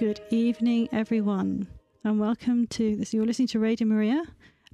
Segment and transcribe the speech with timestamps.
[0.00, 1.68] Good evening, everyone,
[2.04, 3.12] and welcome to this.
[3.12, 4.24] You're listening to Radio Maria,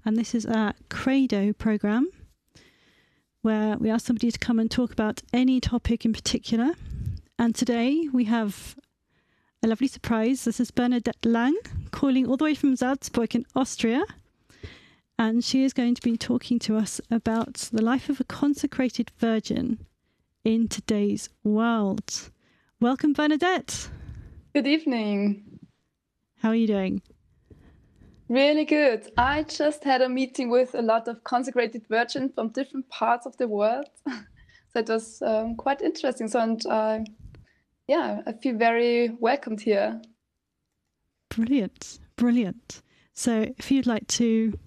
[0.04, 2.08] and this is our Credo program,
[3.42, 6.74] where we ask somebody to come and talk about any topic in particular.
[7.40, 8.76] And today we have
[9.64, 10.44] a lovely surprise.
[10.44, 11.58] This is Bernadette Lang,
[11.90, 14.04] calling all the way from Salzburg in Austria.
[15.18, 19.10] And she is going to be talking to us about the life of a consecrated
[19.18, 19.86] virgin
[20.44, 22.30] in today's world.
[22.80, 23.88] Welcome, Bernadette.
[24.56, 25.44] Good evening.
[26.38, 27.02] How are you doing?
[28.30, 29.06] Really good.
[29.18, 33.36] I just had a meeting with a lot of consecrated virgins from different parts of
[33.36, 33.90] the world.
[34.06, 36.26] so it was um, quite interesting.
[36.28, 37.00] So, and uh,
[37.86, 40.00] yeah, I feel very welcomed here.
[41.28, 41.98] Brilliant.
[42.16, 42.80] Brilliant.
[43.12, 44.58] So, if you'd like to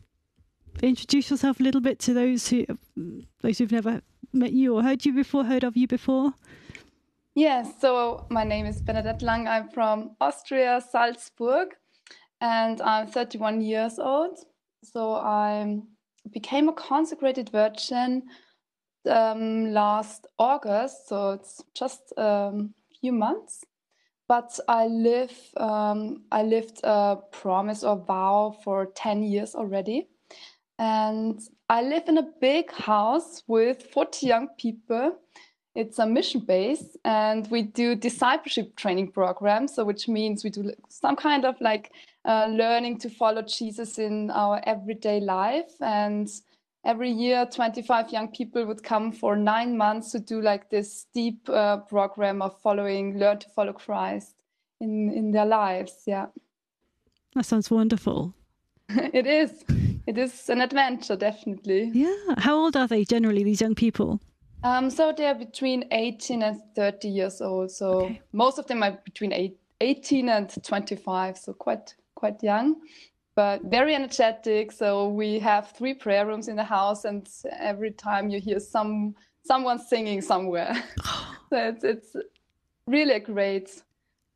[0.83, 2.67] introduce yourself a little bit to those who
[3.41, 4.01] those who've never
[4.33, 6.35] met you or heard you before, heard of you before.
[7.39, 9.47] Yes, so my name is Bernadette Lang.
[9.47, 11.69] I'm from Austria, Salzburg,
[12.41, 14.39] and I'm 31 years old.
[14.83, 15.79] So I
[16.33, 18.23] became a consecrated virgin
[19.07, 23.63] um, last August, so it's just a um, few months.
[24.27, 30.09] But I live, um, I lived a promise or vow for 10 years already.
[30.77, 35.15] And I live in a big house with 40 young people
[35.75, 40.71] it's a mission base and we do discipleship training programs so which means we do
[40.89, 41.91] some kind of like
[42.25, 45.71] uh, learning to follow jesus in our everyday life.
[45.81, 46.29] And
[46.85, 51.49] every year 25 young people would come for nine months to do like this deep
[51.49, 54.35] uh, program of following learn to follow christ
[54.79, 56.27] in in their lives yeah.
[57.35, 58.33] That sounds wonderful.
[59.13, 59.63] It is.
[60.07, 61.91] It is an adventure definitely.
[61.93, 62.35] Yeah.
[62.39, 64.19] How old are they generally these young people
[64.63, 67.71] um, so they're between 18 and 30 years old.
[67.71, 68.21] So okay.
[68.33, 72.75] most of them are between eight, 18 and 25, so quite quite young,
[73.35, 74.71] but very energetic.
[74.71, 77.27] So we have three prayer rooms in the house, and
[77.57, 80.75] every time you hear some someone singing somewhere,
[81.49, 82.15] so it's it's
[82.87, 83.81] really a great.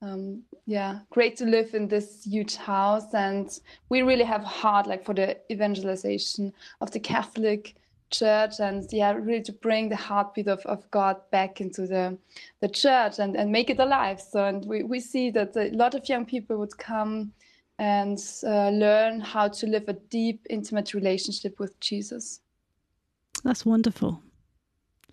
[0.02, 3.50] Um, yeah, great to live in this huge house, and
[3.88, 7.76] we really have heart like for the evangelization of the Catholic
[8.13, 12.18] church and yeah really to bring the heartbeat of, of god back into the
[12.62, 14.22] the church and, and make it alive.
[14.22, 17.34] So and we, we see that a lot of young people would come
[17.78, 22.40] and uh, learn how to live a deep intimate relationship with jesus.
[23.44, 24.22] That's wonderful.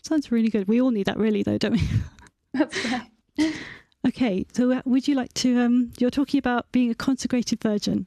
[0.03, 0.69] Sounds really good.
[0.69, 1.89] We all need that really though don't we?
[2.55, 3.55] That's right.
[4.07, 8.07] Okay so uh, would you like to um you're talking about being a consecrated virgin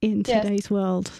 [0.00, 0.70] in today's yes.
[0.70, 1.10] world.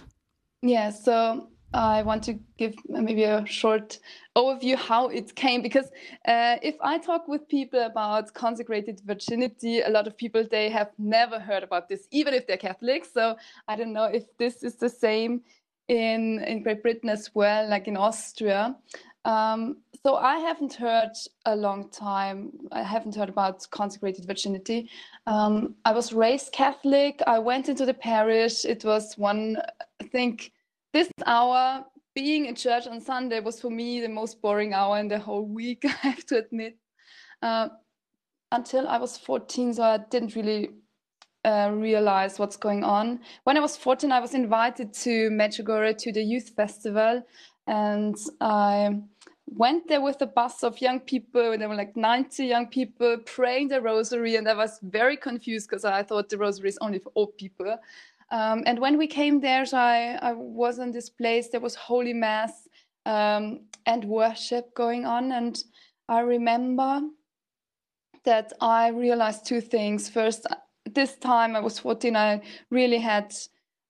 [0.63, 3.99] Yeah so I want to give maybe a short
[4.37, 5.87] overview how it came because
[6.27, 10.91] uh, if I talk with people about consecrated virginity, a lot of people they have
[10.99, 13.05] never heard about this, even if they're Catholic.
[13.05, 13.37] So
[13.69, 15.43] I don't know if this is the same
[15.89, 18.77] in in Great Britain as well, like in Austria.
[19.25, 21.13] Um, so I haven't heard
[21.47, 22.53] a long time.
[22.73, 24.91] I haven't heard about consecrated virginity.
[25.27, 27.23] Um, I was raised Catholic.
[27.27, 28.67] I went into the parish.
[28.67, 29.57] It was one,
[30.01, 30.53] I think
[30.95, 31.85] this hour
[32.15, 35.45] being in church on Sunday was for me the most boring hour in the whole
[35.45, 36.79] week, I have to admit.
[37.43, 37.69] Uh,
[38.53, 40.71] until I was 14, so I didn't really
[41.45, 43.19] uh, realize what's going on.
[43.43, 47.23] When I was 14, I was invited to Medjugorje to the youth festival,
[47.67, 49.01] and I
[49.47, 51.59] went there with a bus of young people.
[51.59, 55.85] There were like 90 young people praying the rosary, and I was very confused because
[55.85, 57.77] I thought the rosary is only for old people.
[58.35, 61.77] Um, and when we came there, so I, I, was in this place, there was
[61.77, 62.67] Holy Mass
[63.07, 65.31] um, and worship going on.
[65.31, 65.57] And
[66.09, 67.03] I remember
[68.25, 70.09] that I realized two things.
[70.09, 70.49] First,
[70.85, 73.33] this time I was 14, I really had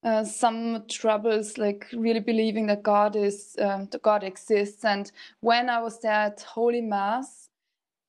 [0.02, 4.84] uh, some troubles, like really believing that God is, um, that God exists.
[4.84, 5.10] And
[5.40, 7.43] when I was there at Holy Mass,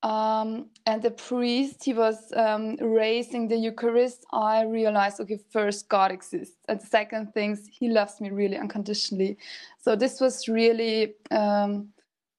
[0.02, 6.10] um, and the priest he was um, raising the eucharist i realized okay first god
[6.10, 6.56] exists.
[6.68, 9.38] And second things he loves me really unconditionally.
[9.80, 11.88] So this was really um,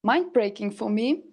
[0.02, 1.24] mind breaking for me.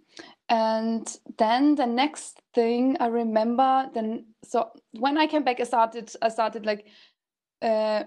[0.50, 1.08] And
[1.38, 6.30] then the next thing i remember then so when i came back i started i
[6.30, 6.86] started like
[7.62, 8.04] uh,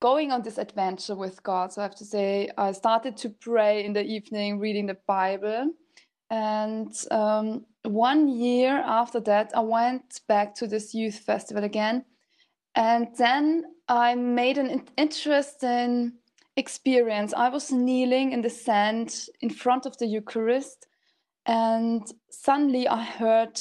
[0.00, 1.72] going on this adventure with god.
[1.72, 5.72] So i have to say i started to pray in the evening reading the bible
[6.32, 12.06] and um, one year after that, I went back to this youth festival again.
[12.74, 16.12] And then I made an interesting
[16.56, 17.34] experience.
[17.34, 20.86] I was kneeling in the sand in front of the Eucharist,
[21.44, 23.60] and suddenly I heard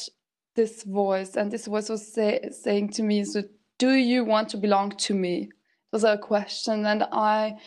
[0.56, 3.44] this voice, and this voice was say, saying to me, "So,
[3.80, 7.58] do you want to belong to me?" It was a question, and I,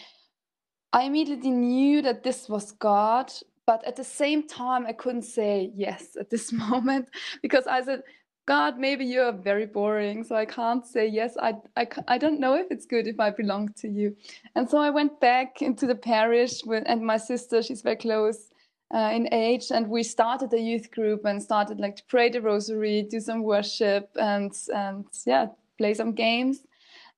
[0.95, 3.31] I immediately knew that this was God,
[3.67, 7.09] but at the same time, I couldn't say yes at this moment
[7.43, 8.03] because I said,
[8.47, 11.35] God, maybe you're very boring, so I can't say yes.
[11.41, 14.15] I, I, I don't know if it's good if I belong to you.
[14.55, 18.51] And so I went back into the parish with, and my sister, she's very close
[18.95, 22.43] uh, in age, and we started a youth group and started like to pray the
[22.43, 25.47] rosary, do some worship, and and yeah,
[25.79, 26.65] play some games.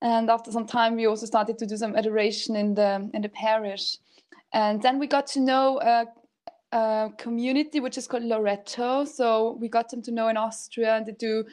[0.03, 3.29] And after some time, we also started to do some adoration in the in the
[3.29, 3.99] parish.
[4.53, 5.79] And then we got to know
[7.19, 9.05] community which is called Loretto.
[9.05, 11.45] So we got them to know in Austria, and they do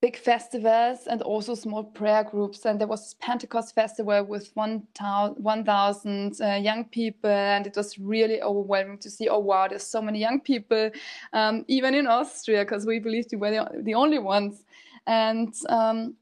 [0.00, 2.64] big festivals and also small prayer groups.
[2.64, 8.40] And there was this Pentecost festival with 1,000 uh, young people, and it was really
[8.40, 9.28] overwhelming to see.
[9.28, 10.90] Oh wow, there's so many young people,
[11.32, 14.64] um, even in Austria, because we believed we were the, the only ones.
[15.06, 16.14] And um,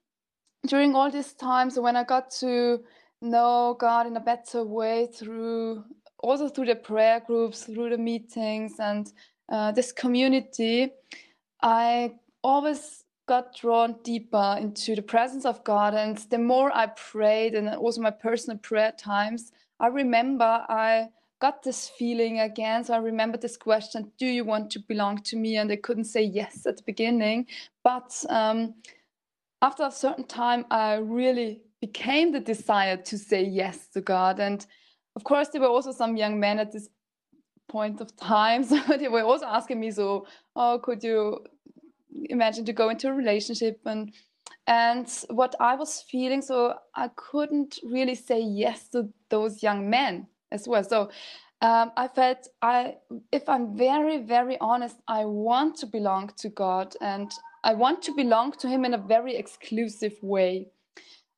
[0.66, 2.80] during all this time, so when I got to
[3.20, 5.84] know God in a better way through
[6.26, 9.12] also through the prayer groups, through the meetings, and
[9.48, 10.90] uh, this community,
[11.62, 15.94] I always got drawn deeper into the presence of God.
[15.94, 21.62] And the more I prayed, and also my personal prayer times, I remember I got
[21.62, 22.82] this feeling again.
[22.82, 25.58] So I remember this question Do you want to belong to me?
[25.58, 27.46] And I couldn't say yes at the beginning.
[27.84, 28.74] But um,
[29.62, 34.40] after a certain time, I really became the desire to say yes to God.
[34.40, 34.66] And
[35.16, 36.88] of course, there were also some young men at this
[37.68, 38.62] point of time.
[38.68, 41.40] So they were also asking me, so, oh, could you
[42.28, 43.80] imagine to go into a relationship?
[43.84, 44.12] And
[44.68, 50.26] and what I was feeling, so I couldn't really say yes to those young men
[50.50, 50.82] as well.
[50.82, 51.10] So
[51.60, 52.96] um, I felt I,
[53.30, 57.30] if I'm very, very honest, I want to belong to God and
[57.62, 60.68] I want to belong to Him in a very exclusive way.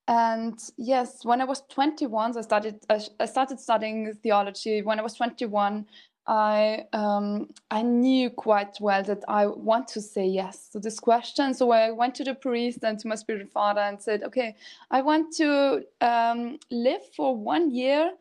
[0.09, 2.81] And yes, when I was 21, so I started
[3.21, 4.81] I started studying theology.
[4.81, 5.87] When I was 21,
[6.27, 11.53] I um, I knew quite well that I want to say yes to this question.
[11.53, 14.57] So I went to the priest and to my spiritual father and said, "Okay,
[14.91, 18.13] I want to um, live for one year."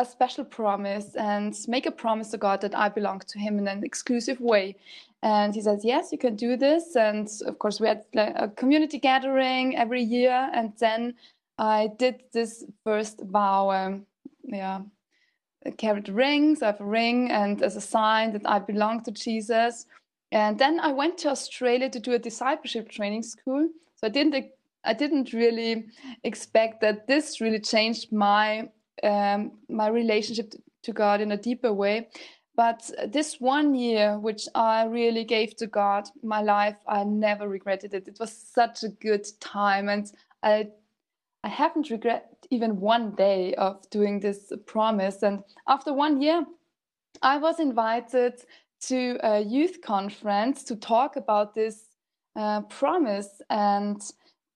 [0.00, 3.66] a special promise and make a promise to God that I belong to Him in
[3.66, 4.76] an exclusive way.
[5.22, 6.94] And he says, Yes, you can do this.
[6.96, 10.50] And of course, we had like a community gathering every year.
[10.52, 11.14] And then
[11.58, 13.70] I did this first vow.
[13.70, 14.06] Um,
[14.44, 14.80] yeah,
[15.66, 16.62] I carried rings.
[16.62, 19.86] I have a ring, and as a sign that I belong to Jesus.
[20.30, 23.68] And then I went to Australia to do a discipleship training school.
[23.96, 24.52] So I didn't
[24.84, 25.86] I didn't really
[26.22, 28.68] expect that this really changed my
[29.02, 32.08] um, my relationship to God in a deeper way.
[32.58, 37.94] But this one year, which I really gave to God, my life, I never regretted
[37.94, 38.08] it.
[38.08, 40.10] It was such a good time, and
[40.42, 40.66] I,
[41.44, 45.22] I haven't regret even one day of doing this promise.
[45.22, 46.44] And after one year,
[47.22, 48.42] I was invited
[48.88, 51.90] to a youth conference to talk about this
[52.34, 53.40] uh, promise.
[53.50, 54.02] And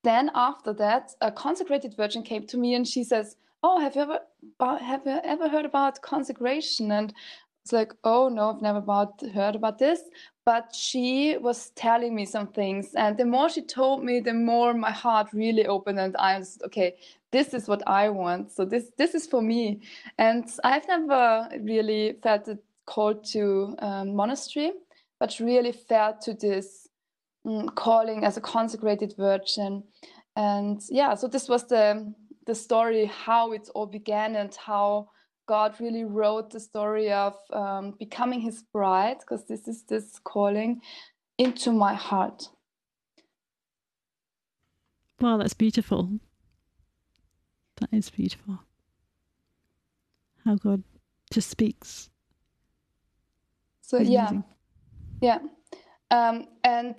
[0.02, 4.02] then after that, a consecrated virgin came to me and she says, "Oh, have you
[4.02, 4.18] ever
[4.80, 7.14] have you ever heard about consecration?" And
[7.62, 10.00] it's like, oh no, I've never about heard about this.
[10.44, 14.74] But she was telling me some things, and the more she told me, the more
[14.74, 16.96] my heart really opened, and I was okay.
[17.30, 18.50] This is what I want.
[18.50, 19.80] So this this is for me,
[20.18, 24.72] and I've never really felt it called to um, monastery,
[25.20, 26.88] but really felt to this
[27.46, 29.84] um, calling as a consecrated virgin,
[30.34, 31.14] and yeah.
[31.14, 32.12] So this was the
[32.46, 35.10] the story how it all began and how
[35.46, 40.80] God really wrote the story of um, becoming his bride, because this is this calling,
[41.38, 42.48] into my heart.
[45.20, 46.18] Wow, that's beautiful.
[47.80, 48.60] That is beautiful.
[50.44, 50.82] How God
[51.32, 52.10] just speaks.
[53.80, 54.30] So, yeah.
[55.20, 55.38] Yeah.
[56.10, 56.96] Um, and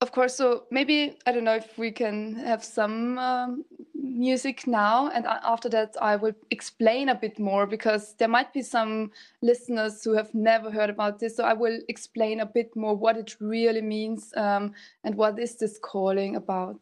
[0.00, 3.64] of course, so maybe, I don't know if we can have some um,
[4.02, 8.62] music now and after that i will explain a bit more because there might be
[8.62, 9.10] some
[9.42, 13.16] listeners who have never heard about this so i will explain a bit more what
[13.16, 14.72] it really means um,
[15.04, 16.80] and what is this calling about.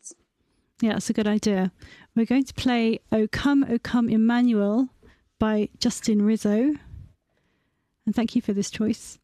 [0.80, 1.72] Yeah it's a good idea.
[2.14, 4.88] We're going to play o come o come emmanuel
[5.38, 6.74] by justin rizzo.
[8.06, 9.18] And thank you for this choice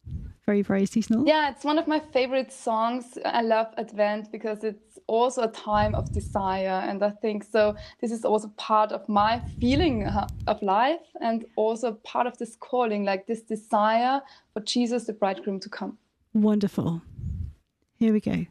[0.45, 4.95] very very seasonal yeah it's one of my favorite songs i love advent because it's
[5.07, 6.83] also a time of desire.
[6.87, 11.45] And I think so, this is also part of my feeling uh, of life and
[11.55, 14.21] also part of this calling, like this desire
[14.53, 15.97] for Jesus, the bridegroom, to come.
[16.33, 17.01] Wonderful.
[17.97, 18.45] Here we go.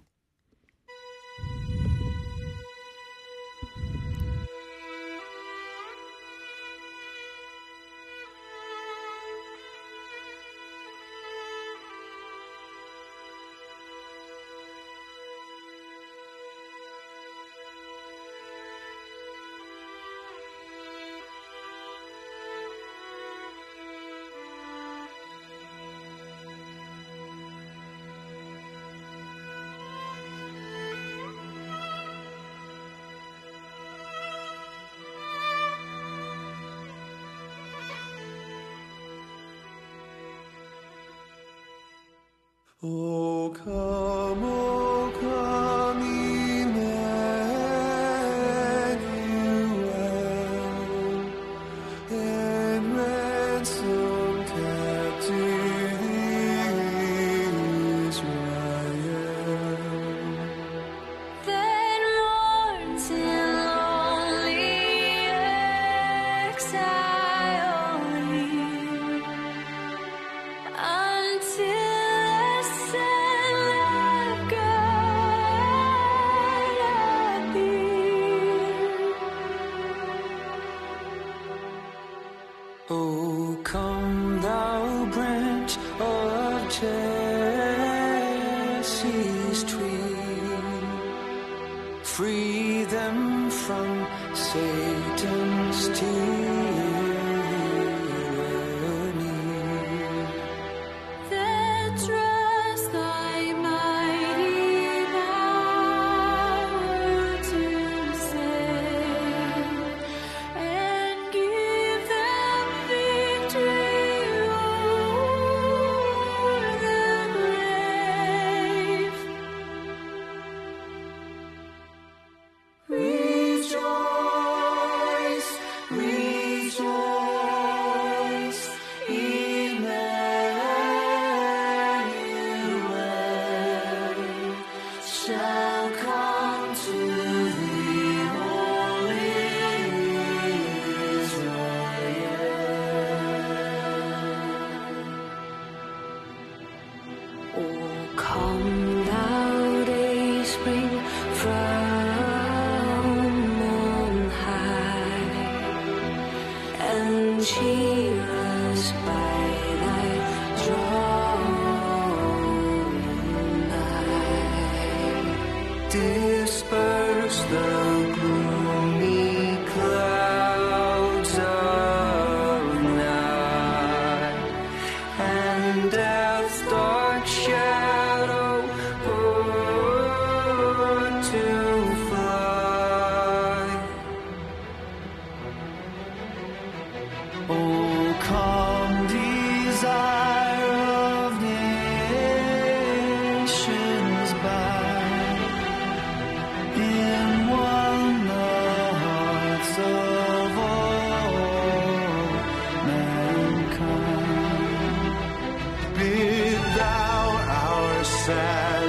[208.26, 208.88] Sad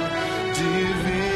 [0.54, 1.26] division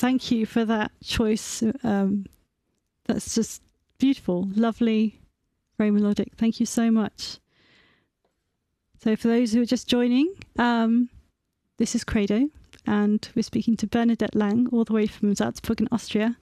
[0.00, 1.62] thank you for that choice.
[1.84, 2.24] Um,
[3.06, 3.62] that's just
[3.98, 5.20] beautiful, lovely,
[5.76, 6.32] very melodic.
[6.36, 7.38] Thank you so much.
[9.02, 11.10] So, for those who are just joining, um,
[11.76, 12.48] this is Credo,
[12.86, 16.36] and we're speaking to Bernadette Lang, all the way from Salzburg in Austria,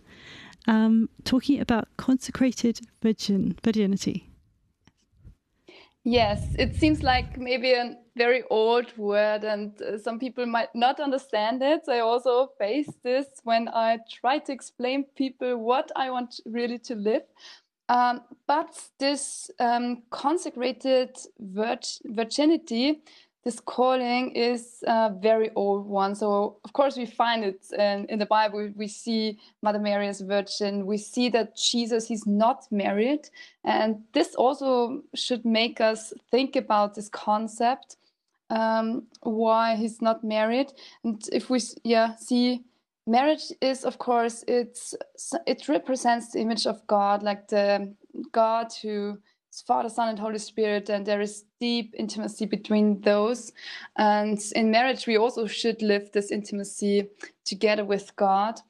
[0.69, 4.29] um, talking about consecrated virgin virginity.
[6.05, 11.01] Yes, it seems like maybe a very old word, and uh, some people might not
[11.01, 11.83] understand it.
[11.89, 16.95] I also face this when I try to explain people what I want really to
[16.95, 17.23] live.
[17.89, 23.01] Um, but this um, consecrated virg- virginity,
[23.45, 26.15] this calling is a very old one.
[26.15, 28.71] So, of course, we find it in, in the Bible.
[28.77, 30.85] We see Mother Mary as virgin.
[30.85, 33.31] We see that Jesus, he's not married.
[33.65, 37.97] And this also should make us think about this concept
[38.51, 40.73] um, why he's not married.
[41.05, 42.65] And if we, yeah, see
[43.09, 44.95] marriage is of course it's
[45.47, 47.91] it represents the image of god like the
[48.33, 49.17] god who
[49.51, 53.51] is father son and holy spirit and there is deep intimacy between those
[53.97, 57.09] and in marriage we also should live this intimacy
[57.47, 58.61] together with god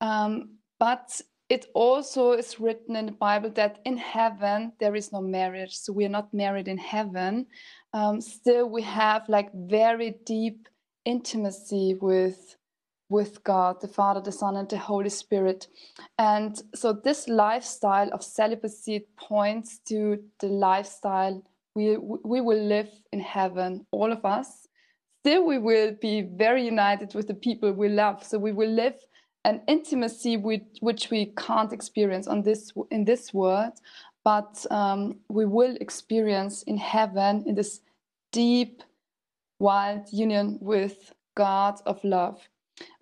[0.00, 0.50] um,
[0.80, 5.74] but it also is written in the bible that in heaven there is no marriage
[5.74, 7.46] so we are not married in heaven
[7.92, 10.68] um, still we have like very deep
[11.04, 12.56] intimacy with
[13.10, 15.68] with God, the Father, the Son, and the Holy Spirit.
[16.18, 21.42] And so this lifestyle of celibacy points to the lifestyle
[21.74, 24.68] we, we will live in heaven, all of us.
[25.22, 28.22] Still, we will be very united with the people we love.
[28.22, 28.94] So we will live
[29.44, 33.72] an intimacy with, which we can't experience on this in this world,
[34.24, 37.80] but um, we will experience in heaven in this
[38.32, 38.82] deep,
[39.58, 42.48] wild union with God of love.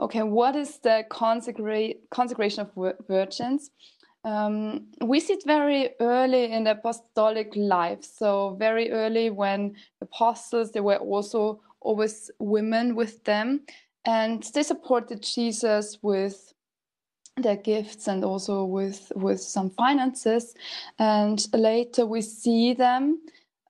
[0.01, 3.71] Okay, what is the consecra- consecration of virgins?
[4.25, 8.05] Um, we see it very early in the apostolic life.
[8.05, 13.63] So very early when apostles, there were also always women with them,
[14.05, 16.53] and they supported Jesus with
[17.37, 20.55] their gifts and also with with some finances.
[20.99, 23.21] And later we see them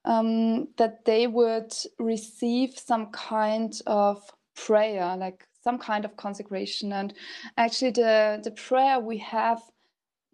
[0.05, 4.23] um, that they would receive some kind of
[4.57, 6.93] prayer, like some kind of consecration.
[6.93, 7.15] And
[7.57, 9.63] actually, the, the prayer we have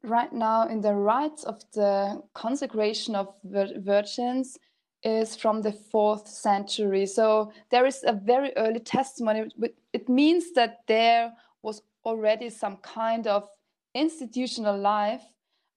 [0.03, 4.59] right now in the rites of the consecration of vir- virgins
[5.03, 7.07] is from the fourth century.
[7.07, 9.51] So there is a very early testimony.
[9.93, 11.33] It means that there
[11.63, 13.49] was already some kind of
[13.95, 15.23] institutional life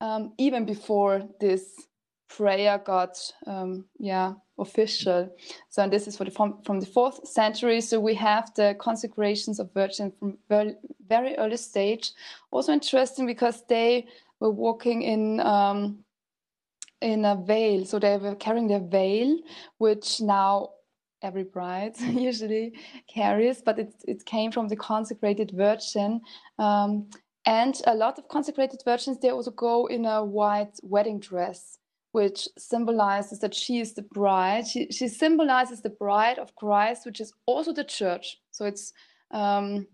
[0.02, 1.88] um, even before this
[2.28, 5.30] prayer got um, yeah official.
[5.70, 7.82] So this is the, from, from the fourth century.
[7.82, 10.76] So we have the consecrations of virgin from very,
[11.08, 12.12] very early stage.
[12.52, 14.08] Also interesting because they
[14.40, 16.04] were walking in um,
[17.02, 17.86] in a veil.
[17.86, 19.38] So they were carrying their veil,
[19.78, 20.70] which now
[21.22, 22.74] every bride usually
[23.08, 26.22] carries, but it, it came from the consecrated virgin.
[26.58, 27.10] Um,
[27.46, 31.80] and a lot of consecrated virgins, they also go in a white wedding dress
[32.12, 34.68] which symbolizes that she is the bride.
[34.68, 38.38] She, she symbolizes the bride of Christ, which is also the church.
[38.52, 38.94] So it's
[39.32, 39.88] um,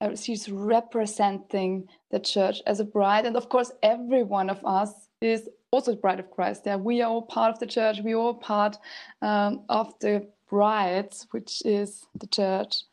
[0.00, 5.08] uh, she's representing the church as a bride, and of course, every one of us
[5.20, 6.62] is also the bride of Christ.
[6.64, 8.00] Yeah, we are all part of the church.
[8.00, 8.76] We are all part
[9.22, 12.84] um, of the bride, which is the church.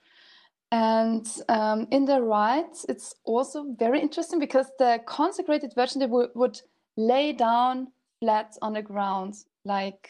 [0.72, 6.62] And um, in the rites, it's also very interesting because the consecrated virgin they would
[6.98, 7.88] lay down
[8.20, 10.10] flat on the ground, like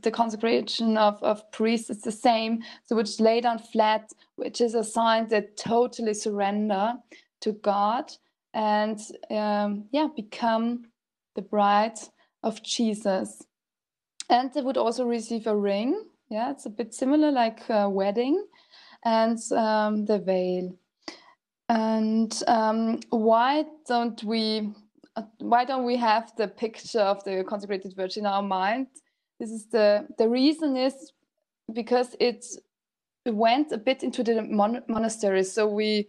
[0.00, 2.62] the consecration of, of priests is the same.
[2.84, 6.94] So which lay down flat, which is a sign that totally surrender
[7.40, 8.10] to God
[8.54, 8.98] and
[9.30, 10.84] um, yeah, become
[11.34, 11.98] the bride
[12.42, 13.42] of Jesus.
[14.28, 16.04] And they would also receive a ring.
[16.30, 18.44] Yeah, it's a bit similar like a wedding
[19.04, 20.76] and um, the veil.
[21.68, 24.72] And um, why don't we
[25.38, 28.86] why don't we have the picture of the consecrated virgin in our mind?
[29.38, 31.12] This is the the reason is
[31.72, 32.44] because it
[33.26, 36.08] went a bit into the mon- monastery, so we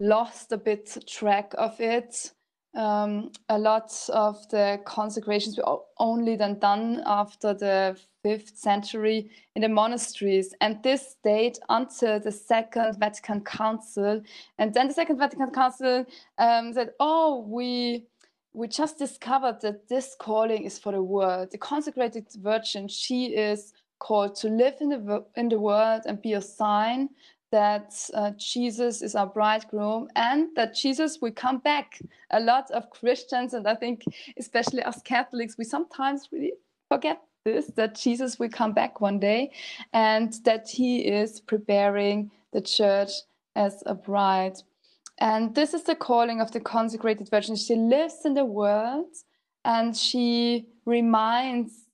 [0.00, 2.32] lost a bit track of it.
[2.74, 9.62] Um, a lot of the consecrations were only then done after the fifth century in
[9.62, 14.22] the monasteries, and this stayed until the Second Vatican Council.
[14.58, 16.04] And then the Second Vatican Council
[16.38, 18.06] um, said, "Oh, we."
[18.56, 21.48] we just discovered that this calling is for the world.
[21.50, 26.34] The consecrated virgin, she is called to live in the in the world and be
[26.34, 27.08] a sign
[27.54, 32.00] that uh, Jesus is our bridegroom and that Jesus will come back.
[32.32, 34.02] A lot of Christians, and I think
[34.36, 36.54] especially us Catholics, we sometimes really
[36.90, 39.52] forget this that Jesus will come back one day
[39.92, 43.12] and that he is preparing the church
[43.54, 44.56] as a bride.
[45.20, 47.54] And this is the calling of the consecrated virgin.
[47.54, 49.14] She lives in the world
[49.64, 51.84] and she reminds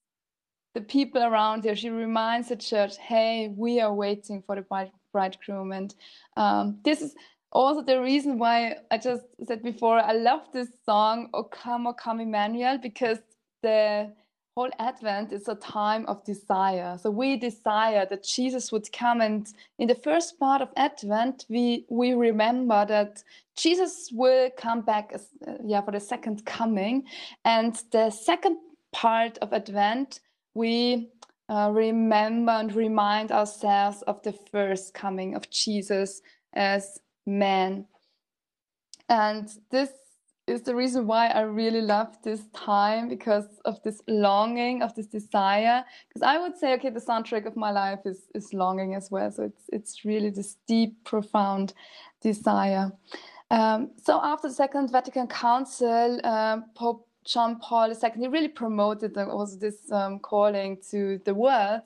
[0.75, 4.93] the people around her, she reminds the church, hey, we are waiting for the bride,
[5.13, 5.73] bridegroom.
[5.73, 5.95] And
[6.37, 7.15] um, this is
[7.53, 11.93] also the reason why I just said before, I love this song, O Come, O
[11.93, 13.19] Come Emmanuel, because
[13.63, 14.13] the
[14.57, 16.99] whole Advent is a time of desire.
[17.01, 19.47] So we desire that Jesus would come, and
[19.79, 23.23] in the first part of Advent, we we remember that
[23.57, 27.05] Jesus will come back, as, uh, yeah, for the second coming,
[27.45, 28.57] and the second
[28.93, 30.21] part of Advent,
[30.55, 31.09] we
[31.51, 36.23] uh, remember and remind ourselves of the first coming of Jesus
[36.55, 37.87] as man.
[39.09, 39.91] And this
[40.47, 45.07] is the reason why I really love this time because of this longing, of this
[45.07, 45.85] desire.
[46.09, 49.31] Because I would say, okay, the soundtrack of my life is is longing as well.
[49.33, 51.75] So it's it's really this deep, profound
[52.23, 52.93] desire.
[53.51, 59.17] Um, so after the Second Vatican Council, uh, Pope John Paul II, he really promoted
[59.17, 61.83] also this um, calling to the world,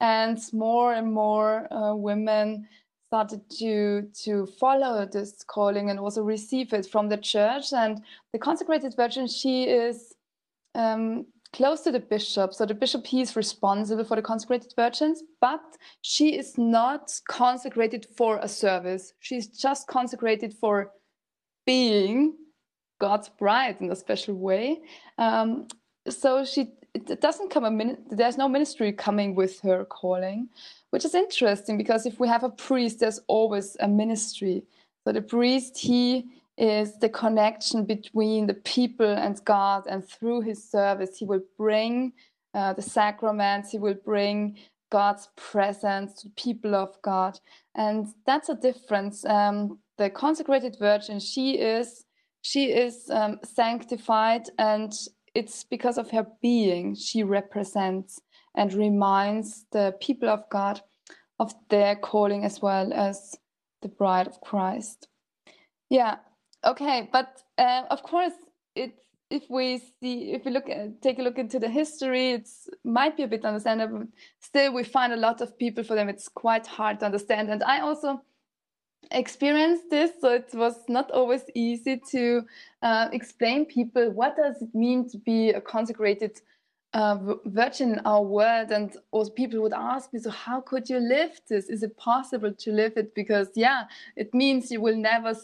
[0.00, 2.66] and more and more uh, women
[3.08, 7.72] started to to follow this calling and also receive it from the church.
[7.72, 10.14] And the consecrated virgin, she is
[10.74, 12.52] um, close to the bishop.
[12.54, 15.62] So the bishop he is responsible for the consecrated virgins, but
[16.02, 19.12] she is not consecrated for a service.
[19.20, 20.92] She's just consecrated for
[21.66, 22.34] being
[22.98, 24.80] God's bride in a special way.
[25.18, 25.68] Um,
[26.08, 28.00] so she it doesn't come a minute.
[28.10, 30.48] There's no ministry coming with her calling,
[30.90, 34.64] which is interesting because if we have a priest, there's always a ministry.
[35.04, 40.62] So the priest, he is the connection between the people and God, and through his
[40.62, 42.12] service, he will bring
[42.54, 44.56] uh, the sacraments, he will bring
[44.90, 47.38] God's presence to the people of God,
[47.74, 49.24] and that's a difference.
[49.24, 52.04] Um, the consecrated virgin, she is
[52.42, 54.92] she is um, sanctified, and
[55.34, 58.20] it's because of her being she represents
[58.54, 60.80] and reminds the people of God
[61.38, 63.36] of their calling as well as
[63.82, 65.08] the bride of Christ.
[65.90, 66.16] Yeah,
[66.64, 68.32] okay, but uh, of course,
[68.74, 68.98] it's
[69.30, 73.16] if we see if we look at, take a look into the history, it's might
[73.16, 74.06] be a bit understandable.
[74.40, 77.62] Still, we find a lot of people for them it's quite hard to understand, and
[77.62, 78.22] I also
[79.10, 82.42] experienced this so it was not always easy to
[82.82, 86.40] uh, explain people what does it mean to be a consecrated
[86.94, 90.98] uh, virgin in our world and also people would ask me so how could you
[90.98, 91.68] live this?
[91.68, 93.14] Is it possible to live it?
[93.14, 93.84] Because yeah
[94.16, 95.34] it means you will never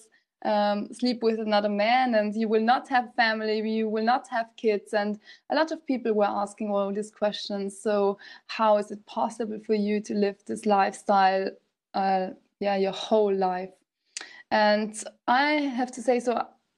[0.44, 4.46] um, sleep with another man and you will not have family you will not have
[4.56, 5.18] kids and
[5.50, 7.78] a lot of people were asking all these questions.
[7.78, 11.50] So how is it possible for you to live this lifestyle
[11.92, 12.28] uh,
[12.64, 13.70] yeah your whole life.
[14.50, 14.94] And
[15.26, 16.32] i have to say so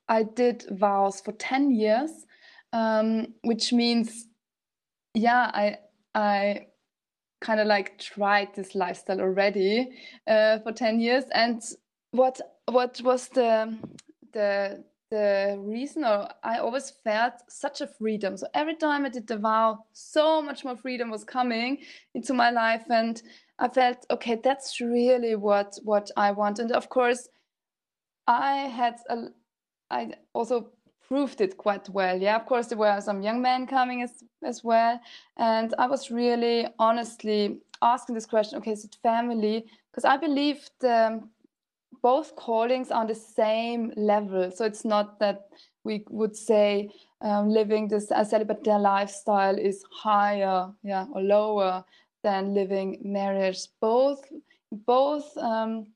[0.09, 2.11] i did vows for 10 years
[2.72, 4.29] um, which means
[5.14, 5.77] yeah i
[6.14, 6.66] i
[7.40, 9.90] kind of like tried this lifestyle already
[10.27, 11.25] uh, for 10 years.
[11.33, 11.62] And
[12.11, 13.77] what what was the
[14.33, 18.37] the the reason or i always felt such a freedom.
[18.37, 21.79] So every time i did the vow so much more freedom was coming
[22.14, 22.85] into my life.
[22.90, 23.22] And
[23.59, 26.59] I felt okay, that's really what what I want.
[26.59, 27.29] And of course,
[28.27, 29.29] I had a,
[29.90, 30.71] I also
[31.09, 32.21] proved it quite well.
[32.21, 35.01] Yeah, of course there were some young men coming as as well,
[35.37, 38.59] and I was really honestly asking this question.
[38.59, 39.66] Okay, is it family?
[39.90, 41.23] Because I believe the
[42.03, 44.51] both callings are on the same level.
[44.51, 45.49] So it's not that
[45.85, 46.90] we would say
[47.23, 51.85] um, living this celibate lifestyle is higher, yeah, or lower
[52.26, 53.60] than living marriage.
[53.80, 54.20] Both
[54.72, 55.86] both um,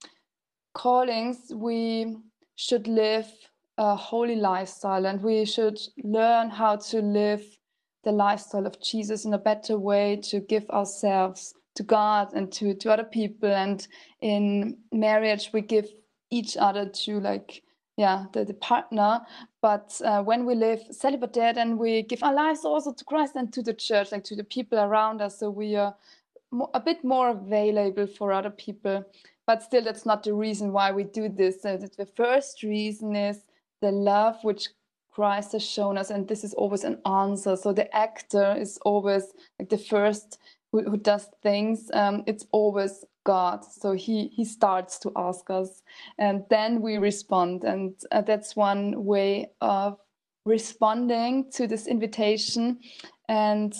[0.74, 2.16] callings we
[2.54, 3.26] should live
[3.78, 7.42] a holy lifestyle and we should learn how to live
[8.04, 12.74] the lifestyle of Jesus in a better way to give ourselves to God and to,
[12.74, 13.50] to other people.
[13.50, 13.86] And
[14.20, 15.88] in marriage, we give
[16.30, 17.62] each other to like,
[17.96, 19.20] yeah, the, the partner.
[19.62, 23.52] But uh, when we live celibate, then we give our lives also to Christ and
[23.52, 25.38] to the church, like to the people around us.
[25.38, 25.94] So we are
[26.74, 29.04] a bit more available for other people.
[29.46, 31.62] But still, that's not the reason why we do this.
[31.62, 33.44] The first reason is
[33.80, 34.68] the love which
[35.10, 37.56] Christ has shown us, and this is always an answer.
[37.56, 39.24] So the actor is always
[39.58, 40.38] like the first
[40.72, 41.90] who, who does things.
[41.92, 43.64] Um, it's always God.
[43.64, 45.82] So he he starts to ask us,
[46.18, 49.98] and then we respond, and uh, that's one way of
[50.44, 52.78] responding to this invitation.
[53.28, 53.74] And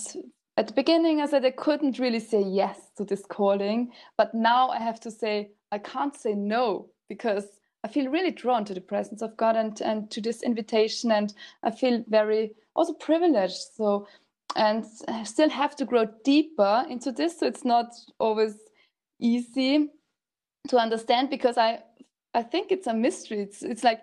[0.56, 4.68] at the beginning, I said I couldn't really say yes to this calling, but now
[4.68, 7.46] I have to say I can't say no because
[7.82, 11.32] I feel really drawn to the presence of God and, and to this invitation, and
[11.62, 13.60] I feel very also privileged.
[13.74, 14.06] So,
[14.54, 17.38] and I still have to grow deeper into this.
[17.38, 18.56] So it's not always
[19.18, 19.88] easy
[20.68, 21.82] to understand because I
[22.34, 23.40] I think it's a mystery.
[23.40, 24.02] It's it's like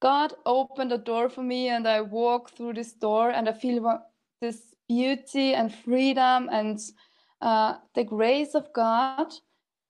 [0.00, 4.00] God opened a door for me, and I walk through this door, and I feel
[4.40, 6.80] this beauty and freedom and
[7.40, 9.32] uh, the grace of God.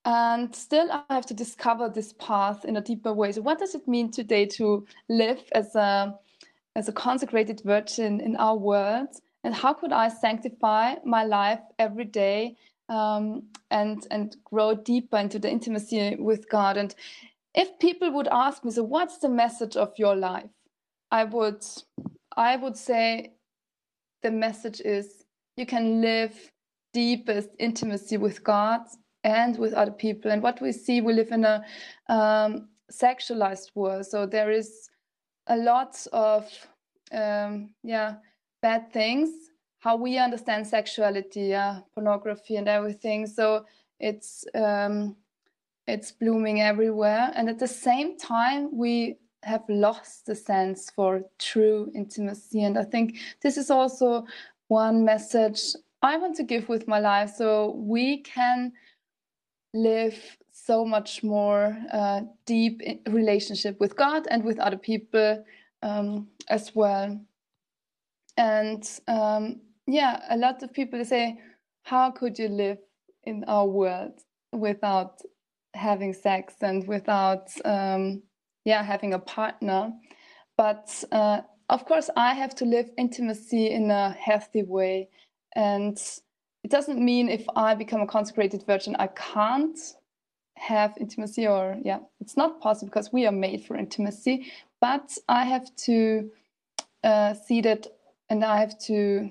[0.05, 3.31] And still, I have to discover this path in a deeper way.
[3.33, 6.15] So, what does it mean today to live as a
[6.75, 9.09] as a consecrated virgin in our world?
[9.43, 12.55] And how could I sanctify my life every day
[12.87, 16.77] um, and and grow deeper into the intimacy with God?
[16.77, 16.95] And
[17.53, 20.49] if people would ask me, so what's the message of your life?
[21.11, 21.65] I would
[22.37, 23.33] I would say
[24.27, 26.33] the message is you can live
[26.93, 28.81] deepest intimacy with God
[29.23, 30.31] and with other people.
[30.31, 31.63] And what we see, we live in a
[32.09, 34.05] um, sexualized world.
[34.05, 34.89] So there is
[35.47, 36.41] a lot of
[37.11, 38.15] um, yeah
[38.61, 39.29] bad things.
[39.79, 43.27] How we understand sexuality, yeah, pornography and everything.
[43.27, 43.65] So
[43.99, 45.15] it's um,
[45.93, 51.91] it's blooming everywhere, and at the same time we have lost the sense for true
[51.95, 52.63] intimacy.
[52.63, 54.25] And I think this is also
[54.67, 55.61] one message
[56.01, 58.71] I want to give with my life, so we can
[59.73, 65.43] live so much more uh, deep relationship with God and with other people
[65.81, 67.19] um, as well.
[68.37, 71.39] And um, yeah, a lot of people say,
[71.83, 72.77] "How could you live
[73.23, 74.19] in our world
[74.51, 75.21] without
[75.73, 78.21] having sex and without um,
[78.67, 79.81] yeah having a partner?"
[80.57, 85.09] But uh, of course, I have to live intimacy in a healthy way,
[85.55, 85.97] and
[86.63, 89.79] it doesn't mean if I become a consecrated virgin, I can't
[90.57, 94.51] have intimacy or yeah it's not possible because we are made for intimacy.
[94.81, 96.29] But i have to
[97.03, 97.87] uh, see that
[98.29, 99.29] and i have to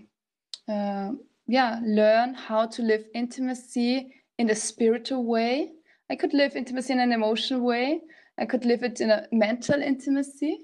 [0.68, 1.10] uh,
[1.46, 3.92] yeah learn how to live intimacy
[4.38, 5.72] in a spiritual way.
[6.10, 8.00] I could live intimacy in an emotional way
[8.38, 10.58] i could live it in a mental intimacy.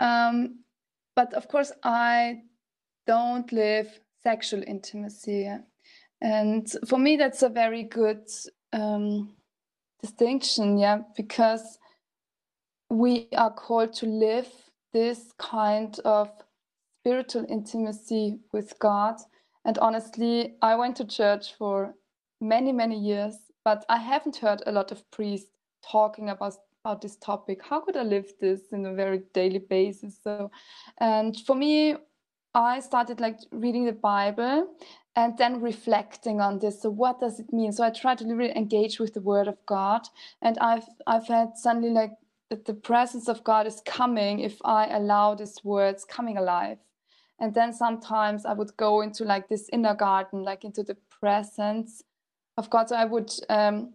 [0.00, 0.60] Um,
[1.14, 2.42] but of course i
[3.06, 5.48] don't live sexual intimacy.
[6.20, 8.28] And for me that's a very good
[8.72, 9.34] um,
[10.02, 11.78] distinction yeah because
[12.90, 14.48] we are called to live
[14.92, 16.30] this kind of
[17.00, 19.16] spiritual intimacy with god.
[19.64, 21.94] And honestly i went to church for
[22.40, 25.50] many many years but i haven't heard a lot of priests
[25.90, 26.54] talking about
[26.86, 30.18] about this topic how could i live this in a very daily basis?
[30.22, 30.50] So
[30.98, 31.96] and for me
[32.54, 34.68] i started like reading the bible
[35.16, 36.82] and then reflecting on this.
[36.82, 37.72] So what does it mean?
[37.72, 40.02] So i try to really engage with the word of god
[40.42, 42.12] and i've i've had suddenly like
[42.50, 46.78] the presence of god is coming if i allow these words coming alive.
[47.40, 52.04] And then sometimes i would go into like this inner garden like into the presence
[52.56, 52.88] of god.
[52.88, 53.94] So i would um,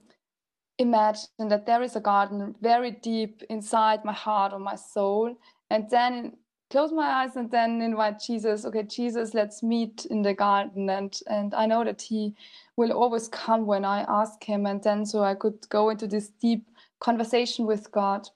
[0.77, 5.35] imagine that there is a garden very deep inside my heart or my soul
[5.69, 6.33] and then
[6.71, 8.65] close my eyes and then invite Jesus.
[8.65, 10.89] Okay, Jesus, let's meet in the garden.
[10.89, 12.33] And and I know that He
[12.77, 14.65] will always come when I ask Him.
[14.65, 16.65] And then so I could go into this deep
[16.99, 18.27] conversation with God.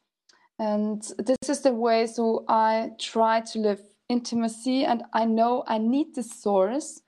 [0.60, 2.08] And this is the way.
[2.08, 7.02] So I try to live intimacy, and I know I need this source.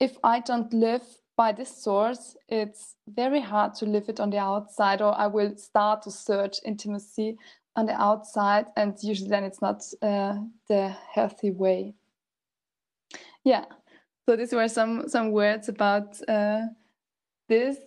[0.00, 1.04] If I don't live
[1.36, 5.56] by this source, it's very hard to live it on the outside, or I will
[5.56, 7.36] start to search intimacy
[7.76, 10.36] on the outside and usually then it's not uh,
[10.68, 11.94] the healthy way.
[13.44, 13.64] Yeah.
[14.28, 16.62] So these were some some words about uh,
[17.48, 17.78] this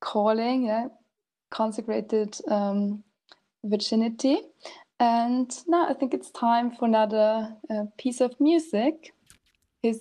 [0.00, 0.88] calling yeah
[1.50, 3.02] consecrated um,
[3.64, 4.40] virginity.
[5.00, 9.14] And now i think it's time for another uh, piece of music.
[9.82, 10.00] Is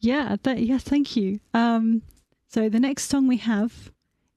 [0.00, 1.40] Yeah, that, yes, thank you.
[1.52, 2.02] Um,
[2.48, 3.90] so the next song we have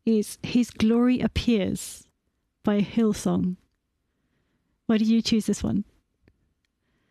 [0.06, 2.08] is His Glory Appears
[2.64, 3.58] by Hillsong.
[4.88, 5.86] Why did you choose this one?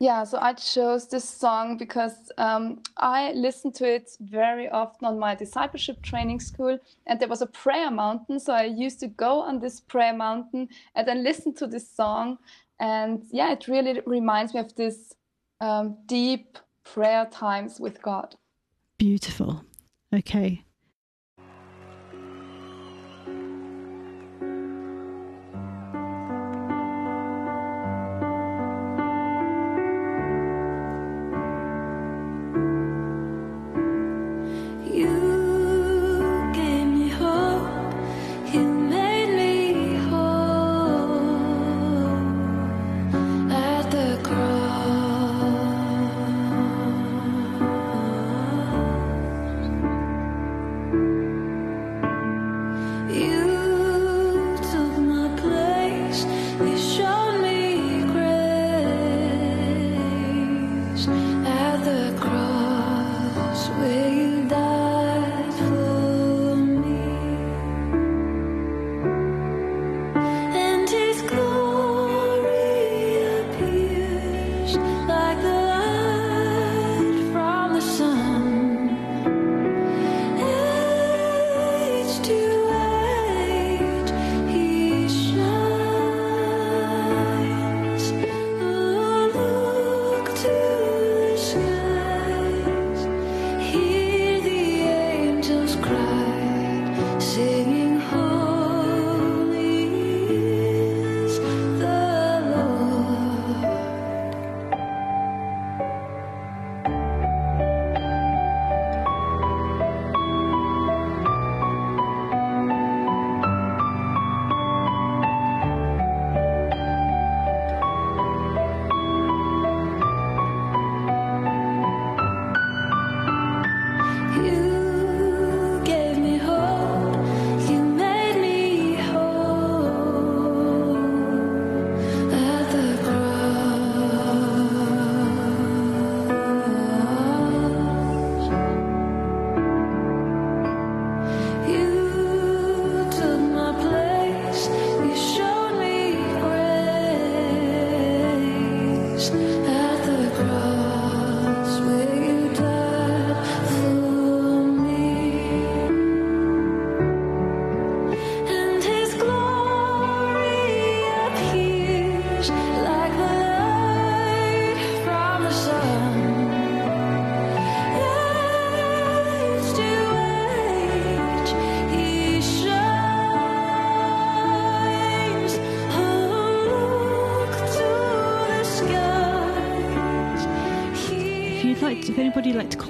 [0.00, 5.18] Yeah, so I chose this song because um, I listened to it very often on
[5.18, 8.40] my discipleship training school, and there was a prayer mountain.
[8.40, 12.38] So I used to go on this prayer mountain and then listen to this song.
[12.80, 15.14] And yeah, it really reminds me of this
[15.60, 18.36] um, deep prayer times with God.
[19.00, 19.64] Beautiful.
[20.14, 20.62] Okay.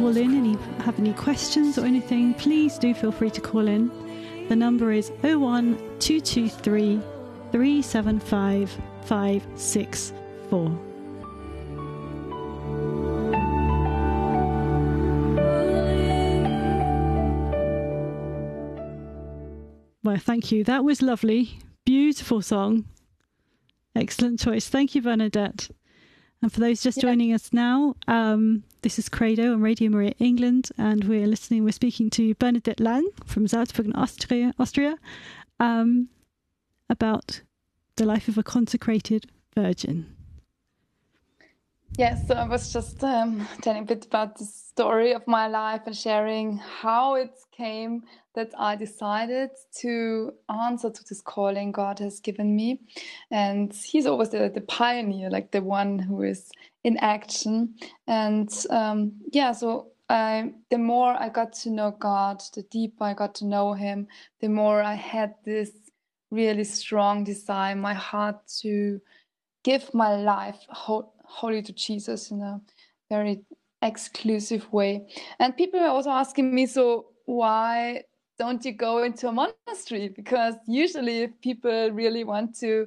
[0.00, 3.68] Call in and you have any questions or anything, please do feel free to call
[3.68, 3.90] in.
[4.48, 7.02] The number is 01 223
[7.52, 10.80] 375 564.
[20.02, 20.64] Well, thank you.
[20.64, 21.58] That was lovely.
[21.84, 22.86] Beautiful song.
[23.94, 24.66] Excellent choice.
[24.66, 25.68] Thank you, Bernadette.
[26.42, 27.03] And for those just Yeah.
[27.11, 31.72] joining us now, um, this is Credo on Radio Maria England, and we're listening, we're
[31.72, 34.96] speaking to Bernadette Lang from Salzburg in Austria, Austria
[35.59, 36.09] um,
[36.88, 37.42] about
[37.96, 40.16] the life of a consecrated virgin.
[41.98, 45.83] Yes, so I was just um, telling a bit about the story of my life
[45.87, 49.50] and sharing how it came that I decided
[49.81, 52.81] to answer to this calling God has given me.
[53.31, 56.50] And He's always the, the pioneer, like the one who is
[56.85, 57.74] in action.
[58.07, 63.14] And um, yeah, so I, the more I got to know God, the deeper I
[63.14, 64.07] got to know Him,
[64.40, 65.70] the more I had this
[66.31, 69.00] really strong desire in my heart to
[69.64, 72.60] give my life whole, wholly to Jesus in a
[73.08, 73.40] very
[73.82, 75.06] exclusive way.
[75.38, 78.02] And people are also asking me, so why
[78.38, 80.08] don't you go into a monastery?
[80.08, 82.86] Because usually, if people really want to,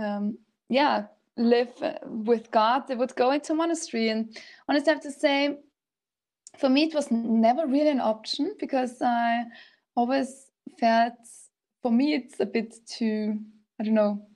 [0.00, 4.08] um, yeah, live uh, with God, they would go into a monastery.
[4.08, 4.36] And
[4.68, 5.58] honestly, I have to say,
[6.58, 9.44] for me, it was never really an option because I
[9.94, 10.46] always
[10.78, 11.14] felt,
[11.82, 13.38] for me, it's a bit too,
[13.78, 14.26] I don't know,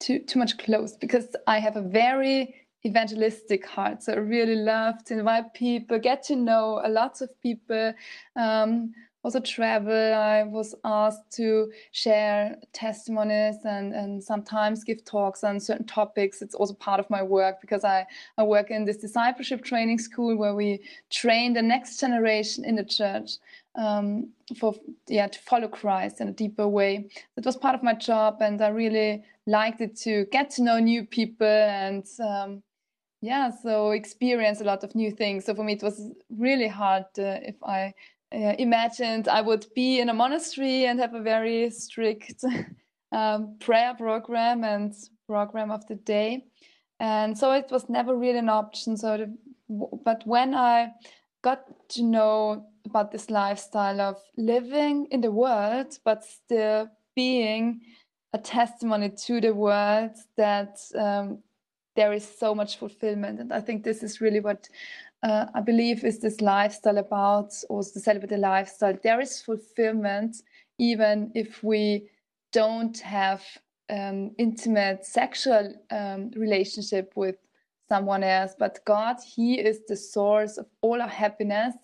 [0.00, 2.54] too too much close because I have a very
[2.86, 4.02] evangelistic heart.
[4.02, 7.92] So I really love to invite people, get to know a lot of people,
[8.36, 8.92] um,
[9.24, 10.14] also travel.
[10.14, 16.40] I was asked to share testimonies and, and sometimes give talks on certain topics.
[16.40, 18.06] It's also part of my work because I,
[18.38, 20.80] I work in this discipleship training school where we
[21.10, 23.32] train the next generation in the church
[23.78, 24.74] um, for
[25.06, 27.08] yeah to follow Christ in a deeper way.
[27.36, 30.78] It was part of my job, and I really liked it to get to know
[30.78, 32.62] new people and um,
[33.20, 35.44] yeah, so experience a lot of new things.
[35.44, 37.94] So for me, it was really hard uh, if I
[38.32, 42.44] uh, imagined I would be in a monastery and have a very strict
[43.12, 44.94] um, prayer program and
[45.26, 46.44] program of the day.
[47.00, 48.96] And so it was never really an option.
[48.96, 49.36] So, the,
[50.04, 50.92] but when I
[51.42, 57.80] got to know about this lifestyle of living in the world, but still being
[58.32, 61.38] a testimony to the world that um,
[61.96, 63.40] there is so much fulfillment.
[63.40, 64.68] And I think this is really what
[65.22, 68.96] uh, I believe is this lifestyle about, or the celibacy lifestyle.
[69.02, 70.36] There is fulfillment
[70.78, 72.08] even if we
[72.52, 73.42] don't have
[73.90, 77.36] um, intimate sexual um, relationship with
[77.88, 78.54] someone else.
[78.58, 81.74] But God, He is the source of all our happiness.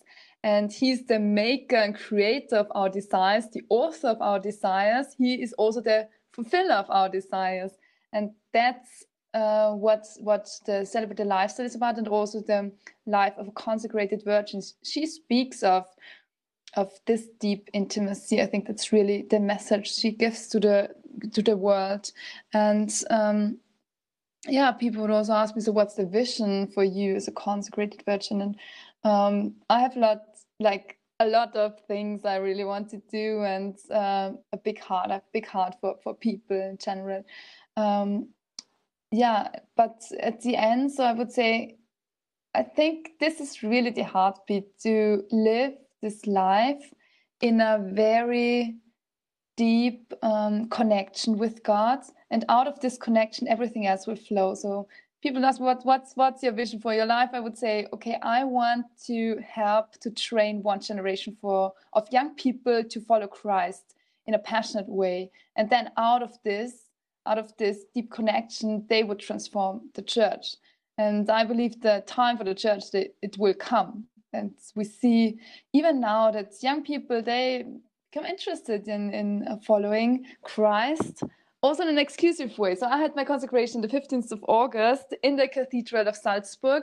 [0.45, 5.07] And he's the maker and creator of our desires, the author of our desires.
[5.17, 7.73] He is also the fulfiller of our desires.
[8.13, 12.71] And that's uh, what what the celibacy lifestyle is about, and also the
[13.07, 14.61] life of a consecrated virgin.
[14.83, 15.87] She speaks of
[16.77, 18.43] of this deep intimacy.
[18.43, 20.91] I think that's really the message she gives to the
[21.33, 22.13] to the world.
[22.53, 23.59] And um,
[24.47, 28.03] yeah, people would also ask me, so what's the vision for you as a consecrated
[28.05, 28.41] virgin?
[28.41, 28.57] And
[29.05, 30.23] um, I have a lot
[30.61, 35.11] like a lot of things I really want to do, and uh, a big heart.
[35.11, 37.25] A big heart for for people in general.
[37.77, 38.29] Um,
[39.11, 41.77] yeah, but at the end, so I would say,
[42.55, 46.93] I think this is really the heartbeat to live this life
[47.41, 48.75] in a very
[49.57, 52.01] deep um, connection with God,
[52.35, 54.57] and out of this connection, everything else will flow.
[54.57, 54.89] So
[55.23, 57.31] people ask what what's what's your vision for your life?
[57.33, 62.35] I would say, okay, I want to help to train one generation for of young
[62.35, 63.95] people to follow Christ
[64.27, 66.73] in a passionate way, and then out of this
[67.25, 70.57] out of this deep connection, they would transform the church.
[70.99, 74.07] And I believe the time for the church, that it will come.
[74.33, 75.39] And we see
[75.73, 77.65] even now that young people, they
[78.11, 81.23] become interested in, in following Christ
[81.65, 82.75] also in an exclusive way.
[82.75, 86.83] So I had my consecration the 15th of August in the Cathedral of Salzburg.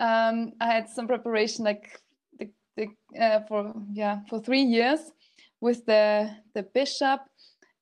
[0.00, 2.00] Um, I had some preparation like
[2.38, 2.88] the, the,
[3.20, 5.00] uh, for yeah for three years
[5.60, 7.20] with the the bishop,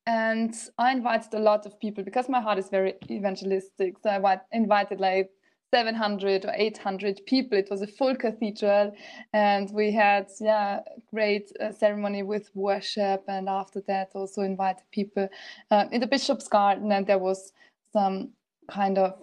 [0.06, 3.94] and I invited a lot of people because my heart is very evangelistic.
[4.02, 5.30] So I invited like
[5.72, 7.56] 700 or 800 people.
[7.56, 8.94] It was a full cathedral,
[9.32, 13.24] and we had yeah great uh, ceremony with worship.
[13.26, 15.28] And after that, also invited people
[15.70, 17.52] uh, in the bishop's garden, and there was
[17.92, 18.30] some
[18.70, 19.14] kind of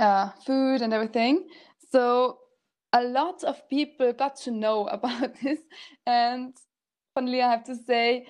[0.00, 1.48] uh, food and everything.
[1.92, 2.38] So
[2.92, 5.60] a lot of people got to know about this,
[6.06, 6.54] and
[7.14, 8.26] funnily, I have to say.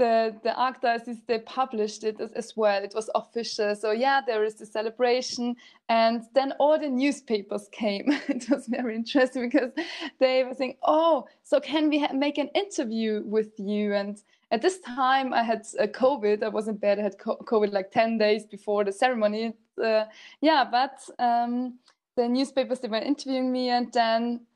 [0.00, 2.82] The, the Archdiocese, they published it as, as well.
[2.82, 3.76] It was official.
[3.76, 5.56] So yeah, there is the celebration.
[5.90, 8.06] And then all the newspapers came.
[8.28, 9.72] it was very interesting because
[10.18, 13.92] they were saying, oh, so can we ha- make an interview with you?
[13.92, 14.16] And
[14.50, 16.42] at this time, I had uh, COVID.
[16.42, 16.98] I was in bed.
[16.98, 19.52] I had co- COVID like 10 days before the ceremony.
[19.76, 20.06] Uh,
[20.40, 21.78] yeah, but um,
[22.16, 23.68] the newspapers, they were interviewing me.
[23.68, 24.46] And then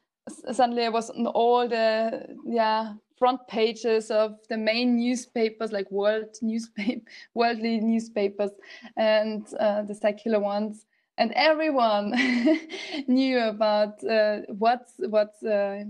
[0.52, 6.34] suddenly I was on all the, yeah, front pages of the main newspapers, like world
[6.42, 7.02] newspaper,
[7.34, 8.50] worldly newspapers,
[8.96, 10.86] and uh, the secular ones,
[11.18, 12.12] and everyone
[13.08, 15.84] knew about uh, what's what's uh,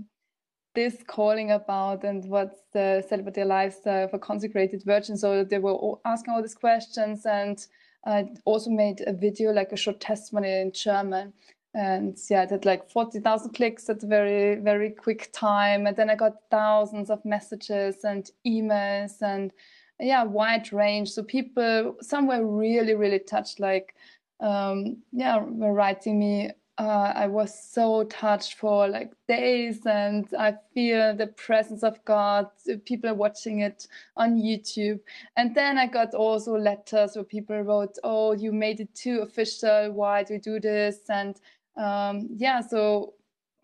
[0.75, 5.21] this calling about and what's the celibacy lifestyle for consecrated virgins.
[5.21, 7.65] So they were all asking all these questions, and
[8.05, 11.33] I also made a video, like a short testimony in German
[11.75, 15.85] and yeah, I had like 40,000 clicks at a very, very quick time.
[15.87, 19.51] And then I got thousands of messages and emails and
[19.99, 21.11] yeah, wide range.
[21.11, 23.93] So people, some were really, really touched, like,
[24.39, 26.51] um, yeah, were writing me.
[26.77, 32.47] Uh, I was so touched for like days, and I feel the presence of God.
[32.83, 34.99] People are watching it on YouTube,
[35.37, 39.93] and then I got also letters where people wrote, "Oh, you made it too official.
[39.93, 41.39] Why do you do this?" And
[41.77, 43.13] um, yeah, so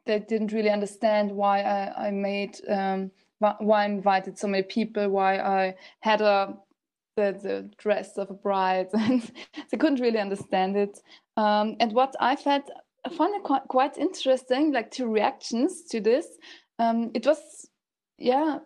[0.05, 5.09] they didn't really understand why I, I made um, why I invited so many people,
[5.09, 6.57] why I had a
[7.18, 9.30] the, the dress of a bride, and
[9.70, 10.99] they couldn't really understand it.
[11.38, 12.70] Um, and what I felt
[13.05, 16.28] I found it quite, quite interesting, like two reactions to this.
[16.80, 17.68] Um, it was
[18.18, 18.59] yeah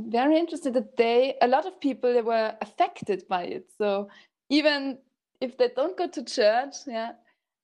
[0.00, 3.66] very interesting that they a lot of people they were affected by it.
[3.78, 4.08] So
[4.50, 4.98] even
[5.40, 7.12] if they don't go to church, yeah,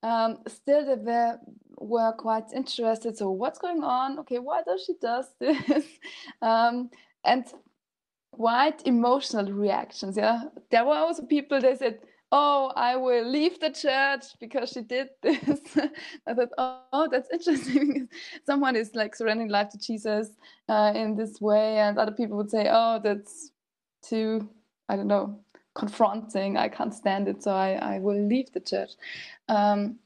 [0.02, 1.38] um, still they were,
[1.78, 3.16] were quite interested.
[3.16, 4.18] So what's going on?
[4.20, 5.86] Okay, why does she does this?
[6.40, 6.90] um,
[7.24, 7.44] and
[8.32, 10.16] quite emotional reactions.
[10.16, 12.00] Yeah, there were also people they said,
[12.32, 15.60] "Oh, I will leave the church because she did this."
[16.26, 18.08] I thought, "Oh, that's interesting."
[18.46, 20.30] Someone is like surrendering life to Jesus
[20.68, 23.52] uh, in this way, and other people would say, "Oh, that's
[24.02, 24.48] too,
[24.88, 25.38] I don't know."
[25.74, 28.92] Confronting i can't stand it so i, I will leave the church
[29.48, 29.96] um,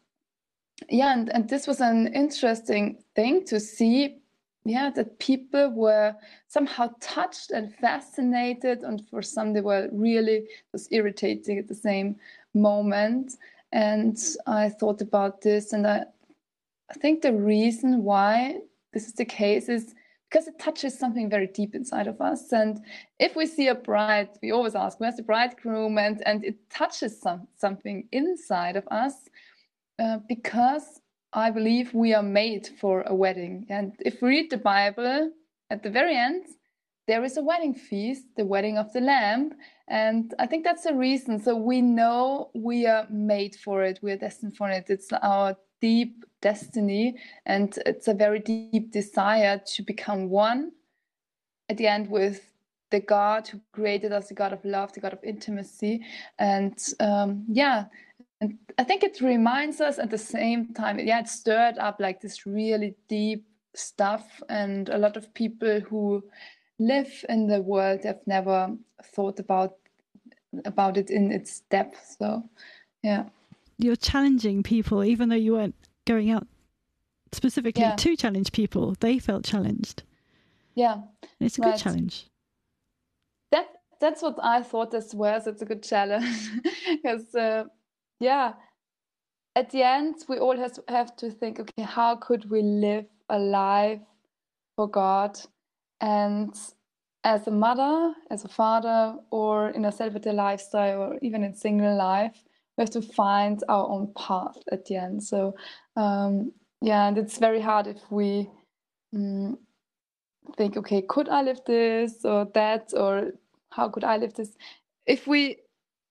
[0.89, 4.19] yeah and, and this was an interesting thing to see
[4.65, 6.15] yeah that people were
[6.49, 12.17] somehow touched and fascinated and for some they were really just irritating at the same
[12.55, 13.35] moment.
[13.73, 16.05] And i thought about this and i
[16.91, 18.61] i think the reason why
[18.93, 19.95] this is the case is
[20.31, 22.81] because it touches something very deep inside of us and
[23.19, 27.21] if we see a bride we always ask where's the bridegroom and and it touches
[27.21, 29.29] some, something inside of us
[29.99, 31.01] uh, because
[31.33, 33.67] I believe we are made for a wedding.
[33.69, 35.33] And if we read the Bible,
[35.71, 36.47] at the very end,
[37.07, 39.53] there is a wedding feast, the wedding of the Lamb.
[39.89, 41.39] And I think that's the reason.
[41.39, 44.87] So we know we are made for it, we are destined for it.
[44.89, 50.73] It's our deep destiny, and it's a very deep desire to become one
[51.69, 52.53] at the end with
[52.91, 56.05] the God who created us, the God of love, the God of intimacy.
[56.39, 57.87] And um, yeah,
[58.41, 62.21] and I think it reminds us at the same time, yeah, it stirred up like
[62.21, 64.43] this really deep stuff.
[64.49, 66.23] And a lot of people who
[66.79, 69.75] live in the world have never thought about
[70.65, 72.17] about it in its depth.
[72.19, 72.45] So
[73.03, 73.25] yeah.
[73.79, 75.75] You're challenging people, even though you weren't
[76.07, 76.47] going out
[77.33, 77.97] specifically Yeah.
[77.97, 78.95] to challenge people.
[79.01, 80.03] They felt challenged.
[80.75, 80.95] Yeah.
[80.95, 82.27] And it's a good challenge.
[83.53, 83.67] that
[84.01, 85.41] that's what I thought as well.
[85.41, 86.51] So it's a good challenge
[87.03, 87.65] because uh,
[88.21, 88.55] yeah,
[89.55, 93.39] at the end we all has have to think, okay, how could we live a
[93.39, 94.01] life
[94.77, 95.39] for God?
[96.01, 96.55] And
[97.25, 101.97] as a mother, as a father, or in a celibacy lifestyle, or even in single
[101.97, 102.45] life,
[102.77, 105.23] we have to find our own path at the end.
[105.23, 105.55] So
[105.97, 108.49] um, yeah, and it's very hard if we.
[109.15, 109.57] mm
[110.57, 113.33] think, okay, could I live this or that, or
[113.71, 114.57] how could I live this?
[115.07, 115.57] If we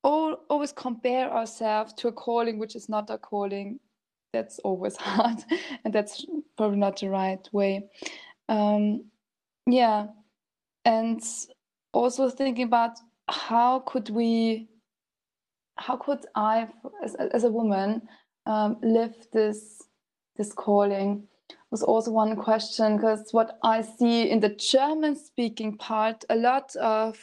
[0.03, 3.79] all, always compare ourselves to a calling which is not a calling,
[4.33, 5.43] that's always hard,
[5.83, 6.25] and that's
[6.57, 7.87] probably not the right way.
[8.49, 9.05] Um,
[9.67, 10.07] yeah,
[10.83, 11.21] and
[11.93, 12.97] also thinking about
[13.27, 14.67] how could we,
[15.77, 16.67] how could I,
[17.03, 18.01] as, as a woman,
[18.45, 19.81] um, live this
[20.37, 21.27] this calling
[21.71, 26.75] was also one question because what I see in the German speaking part, a lot
[26.75, 27.17] of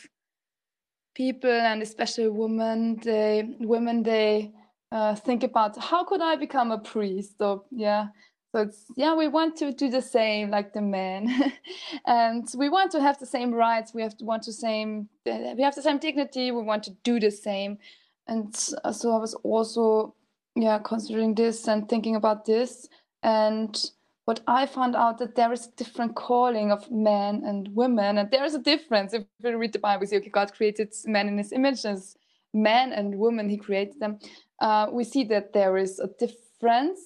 [1.14, 4.52] people and especially women, they women they
[4.90, 7.38] uh, think about how could I become a priest?
[7.38, 8.08] So yeah,
[8.52, 11.52] so it's yeah we want to do the same like the men,
[12.06, 13.94] and we want to have the same rights.
[13.94, 15.08] We have to want the same.
[15.24, 16.50] We have the same dignity.
[16.50, 17.78] We want to do the same,
[18.26, 18.54] and
[18.84, 20.14] uh, so I was also
[20.54, 22.88] yeah considering this and thinking about this
[23.22, 23.76] and
[24.24, 28.30] what I found out that there is a different calling of men and women, and
[28.30, 29.12] there is a difference.
[29.12, 32.16] If we read the Bible, we see okay, God created man in His image as
[32.54, 33.48] man and woman.
[33.48, 34.18] He created them.
[34.60, 37.00] Uh, we see that there is a difference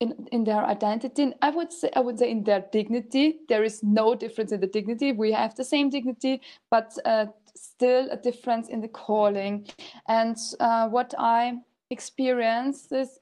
[0.00, 1.22] in in their identity.
[1.22, 3.38] And I would say I would say in their dignity.
[3.48, 5.12] There is no difference in the dignity.
[5.12, 7.26] We have the same dignity, but uh,
[7.60, 9.66] still a difference in the calling.
[10.08, 11.58] And uh, what I
[11.90, 13.20] experienced is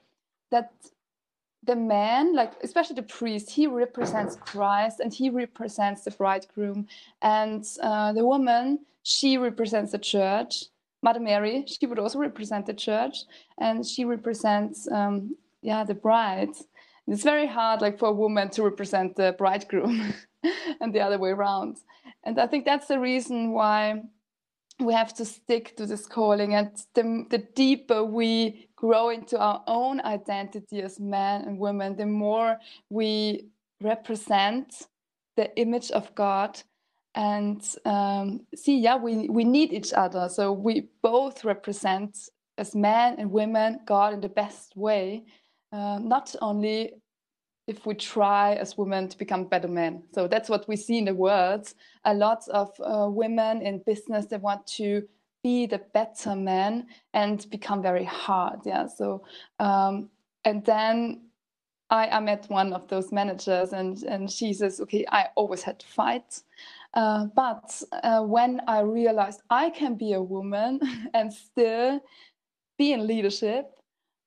[0.51, 0.73] that
[1.67, 6.87] the man, like especially the priest, he represents Christ and he represents the bridegroom.
[7.23, 10.65] And uh, the woman, she represents the church.
[11.03, 13.19] Mother Mary, she would also represent the church,
[13.59, 16.49] and she represents, um, yeah, the bride.
[17.07, 20.15] It's very hard, like for a woman to represent the bridegroom,
[20.81, 21.77] and the other way around.
[22.25, 24.03] And I think that's the reason why
[24.79, 29.63] we have to stick to this calling and the, the deeper we grow into our
[29.67, 32.59] own identity as men and women the more
[32.91, 33.49] we
[33.81, 34.87] represent
[35.37, 36.61] the image of god.
[37.15, 40.29] And um, see yeah we, we need each other.
[40.29, 42.19] So we both represent
[42.59, 45.25] as men and women god in the best way
[45.73, 46.93] uh, not only
[47.67, 50.03] if we try as women to become better men.
[50.15, 51.73] So that's what we see in the world.
[52.05, 55.03] A lot of uh, women in business they want to
[55.43, 58.61] be the better man and become very hard.
[58.65, 58.87] Yeah.
[58.87, 59.25] So
[59.59, 60.11] um,
[60.45, 61.23] and then
[61.91, 65.79] I, I met one of those managers and and she says, okay, I always had
[65.81, 66.43] to fight.
[66.95, 70.81] Uh, but uh, when I realized I can be a woman
[71.15, 72.01] and still
[72.79, 73.71] be in leadership,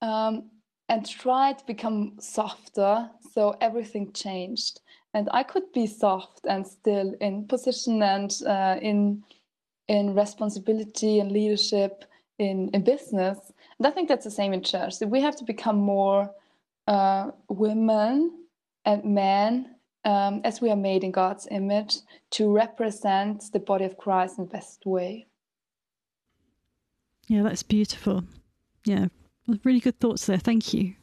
[0.02, 0.50] um,
[0.90, 3.10] and try to become softer.
[3.34, 4.82] So everything changed.
[5.14, 9.24] And I could be soft and still in position and uh, in
[9.88, 12.06] in responsibility and leadership
[12.38, 13.38] in, in business.
[13.78, 14.96] And I think that's the same in church.
[15.02, 16.32] We have to become more
[16.88, 18.46] uh, women
[18.86, 19.76] and men
[20.06, 21.98] um, as we are made in God's image
[22.32, 25.28] to represent the body of Christ in the best way.
[27.28, 28.24] Yeah, that's beautiful.
[28.86, 29.08] Yeah,
[29.64, 30.38] really good thoughts there.
[30.38, 30.96] Thank you.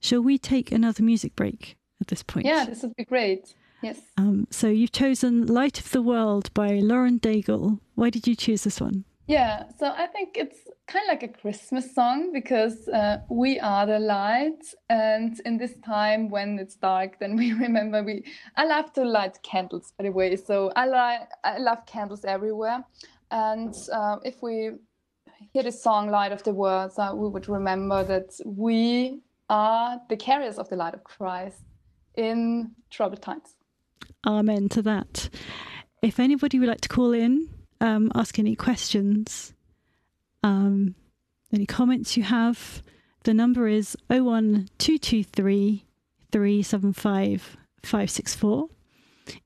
[0.00, 2.46] Shall we take another music break at this point?
[2.46, 3.54] Yeah, this would be great.
[3.82, 4.00] Yes.
[4.16, 7.80] Um, so you've chosen "Light of the World" by Lauren Daigle.
[7.94, 9.04] Why did you choose this one?
[9.26, 13.84] Yeah, so I think it's kind of like a Christmas song because uh, we are
[13.84, 18.24] the light, and in this time when it's dark, then we remember we.
[18.56, 20.36] I love to light candles, by the way.
[20.36, 22.84] So I like I love candles everywhere,
[23.30, 24.70] and uh, if we
[25.52, 30.16] hear the song "Light of the World," uh, we would remember that we are the
[30.16, 31.62] carriers of the light of Christ
[32.14, 33.54] in troubled times.
[34.26, 35.28] Amen to that.
[36.02, 37.48] If anybody would like to call in,
[37.80, 39.54] um, ask any questions,
[40.42, 40.94] um,
[41.52, 42.82] any comments you have,
[43.24, 45.84] the number is 01223
[46.32, 48.68] 375 564.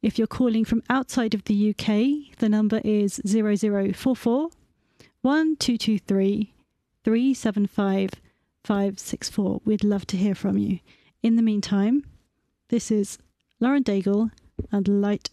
[0.02, 4.50] If you're calling from outside of the UK, the number is 0044
[5.22, 6.54] 1223
[7.04, 8.10] 375
[8.64, 9.62] 564.
[9.64, 10.80] We'd love to hear from you.
[11.22, 12.04] In the meantime,
[12.68, 13.18] this is
[13.58, 14.30] Lauren Daigle
[14.70, 15.30] and Light.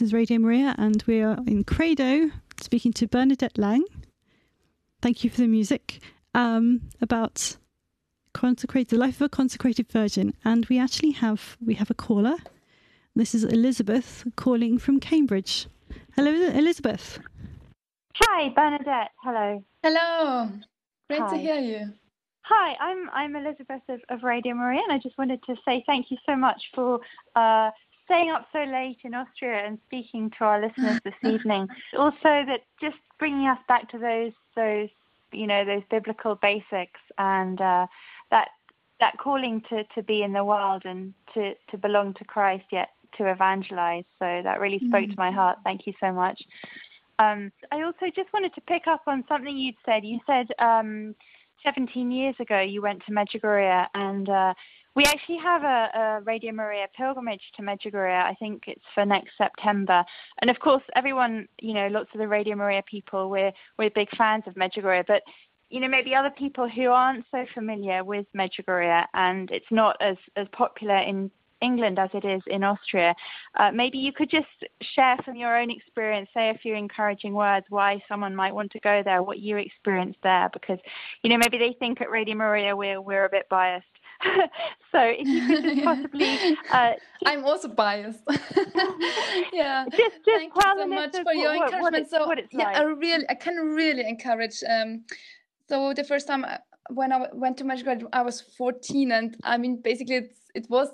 [0.00, 3.84] This is Radio Maria, and we are in Credo speaking to Bernadette Lang.
[5.02, 6.00] Thank you for the music
[6.34, 7.58] um, about
[8.32, 12.36] consecrate the life of a consecrated virgin, and we actually have we have a caller.
[13.14, 15.66] This is Elizabeth calling from Cambridge.
[16.16, 17.18] Hello, Elizabeth.
[18.14, 19.10] Hi, Bernadette.
[19.22, 19.62] Hello.
[19.82, 20.50] Hello.
[21.10, 21.92] Great to hear you.
[22.44, 26.10] Hi, I'm I'm Elizabeth of, of Radio Maria, and I just wanted to say thank
[26.10, 27.00] you so much for
[27.36, 27.70] uh,
[28.10, 31.68] staying up so late in Austria and speaking to our listeners this evening.
[31.96, 34.88] Also, that just bringing us back to those those
[35.32, 37.86] you know those biblical basics and uh,
[38.30, 38.48] that
[38.98, 42.90] that calling to, to be in the world and to, to belong to Christ yet
[43.16, 44.04] to evangelize.
[44.18, 45.58] So that really spoke to my heart.
[45.64, 46.42] Thank you so much.
[47.18, 50.04] Um, I also just wanted to pick up on something you'd said.
[50.04, 51.14] You said um,
[51.64, 54.54] 17 years ago you went to Medjugorje, and uh,
[54.94, 58.22] we actually have a, a Radio Maria pilgrimage to Medjugorje.
[58.22, 60.04] I think it's for next September.
[60.40, 64.08] And of course, everyone, you know, lots of the Radio Maria people, we're we're big
[64.16, 65.22] fans of Medjugorje, but
[65.70, 70.16] you know, maybe other people who aren't so familiar with Medjugorje and it's not as,
[70.36, 71.30] as popular in
[71.60, 73.14] England as it is in Austria.
[73.58, 74.46] Uh, maybe you could just
[74.94, 78.80] share from your own experience, say a few encouraging words why someone might want to
[78.80, 80.78] go there, what you experienced there, because
[81.22, 83.86] you know maybe they think at Radio Maria we're we're a bit biased.
[84.92, 86.92] so if you could just possibly uh,
[87.26, 88.20] I'm also biased.
[89.52, 89.84] yeah.
[89.90, 92.10] just just Thank you so much for your what, what, what encouragement.
[92.10, 92.76] so what it's yeah, like.
[92.76, 94.62] I really, I can really encourage.
[94.68, 95.04] Um,
[95.68, 96.58] so the first time, I,
[96.90, 100.88] when I went to Medjugorje, I was 14, and I mean, basically, it's, it was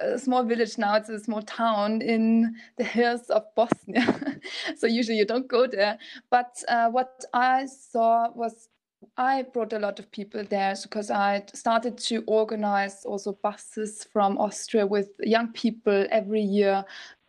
[0.00, 0.96] a small village now.
[0.96, 4.40] It's a small town in the hills of Bosnia.
[4.76, 5.98] so usually you don't go there.
[6.30, 8.68] But uh, what I saw was
[9.16, 14.38] I brought a lot of people there because I started to organize also buses from
[14.38, 16.84] Austria with young people every year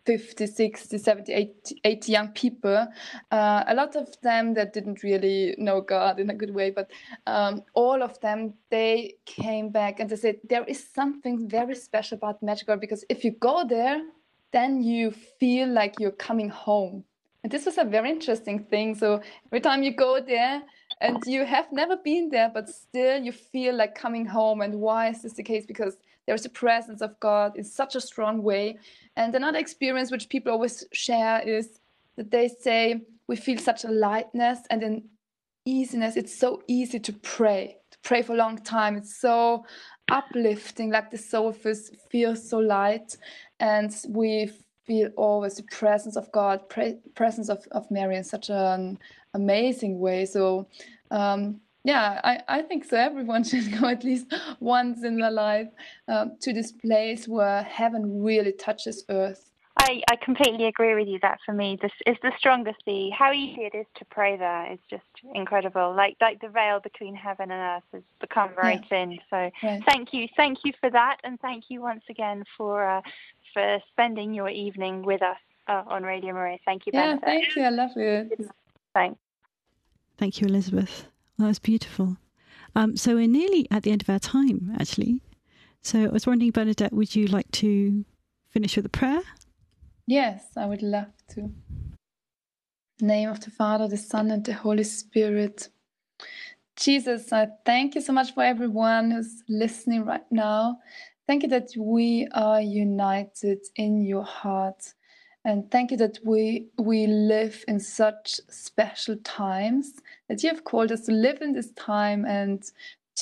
[0.06, 2.88] 50, 60, 70, 80, 80 young people.
[3.32, 6.90] Uh, a lot of them that didn't really know God in a good way, but
[7.28, 12.16] um, all of them, they came back and they said, there is something very special
[12.18, 14.02] about Medjugorje because if you go there,
[14.52, 17.04] then you feel like you're coming home.
[17.44, 18.96] And this was a very interesting thing.
[18.96, 20.64] So every time you go there,
[21.02, 24.62] and you have never been there, but still you feel like coming home.
[24.62, 25.66] And why is this the case?
[25.66, 28.78] Because there's a presence of God in such a strong way.
[29.16, 31.80] And another experience which people always share is
[32.18, 35.04] that they say we feel such a lightness and an
[35.66, 36.18] easiness.
[36.18, 38.98] It's so easy to pray, to pray for a long time.
[38.98, 39.66] It's so
[40.12, 43.16] uplifting, like the soul feels, feels so light.
[43.62, 44.52] And we
[44.86, 48.98] feel always the presence of God, pre- presence of, of Mary in such an
[49.34, 50.26] amazing way.
[50.26, 50.68] So,
[51.12, 52.98] um, yeah, I, I think so.
[52.98, 55.70] Everyone should go at least once in their life
[56.08, 59.46] um, to this place where heaven really touches earth.
[59.78, 61.20] I, I completely agree with you.
[61.22, 64.74] That for me, this is the strongest the how easy it is to pray there
[64.74, 65.96] is just incredible.
[65.96, 68.90] Like like the veil between heaven and earth has become very Yeah.
[68.90, 69.20] thin.
[69.30, 69.84] So Right.
[69.88, 73.02] thank you, thank you for that, and thank you once again for uh,
[73.54, 75.38] for spending your evening with us
[75.70, 76.58] uh, on Radio Maria.
[76.66, 77.24] Thank you, Yeah, Bernadette.
[77.24, 77.64] thank you.
[77.64, 78.52] I love it.
[78.94, 79.20] Thanks.
[80.18, 81.08] Thank you, Elizabeth.
[81.38, 82.18] That was beautiful.
[82.76, 85.22] Um, so we're nearly at the end of our time, actually.
[85.82, 88.04] So I was wondering, Bernadette, would you like to
[88.50, 89.22] finish with a prayer?
[90.06, 91.52] Yes, I would love to.
[93.00, 95.70] In name of the Father, the Son, and the Holy Spirit.
[96.76, 100.80] Jesus, I thank you so much for everyone who's listening right now.
[101.28, 104.94] Thank you that we are united in your heart.
[105.50, 109.94] And thank you that we we live in such special times,
[110.28, 112.64] that you have called us to live in this time and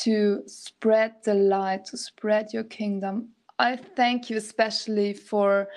[0.03, 3.29] to spread the light, to spread your kingdom.
[3.59, 5.69] I thank you especially for